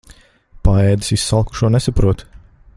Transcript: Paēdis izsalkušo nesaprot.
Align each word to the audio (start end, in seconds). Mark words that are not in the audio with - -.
Paēdis 0.67 1.13
izsalkušo 1.17 1.71
nesaprot. 1.77 2.29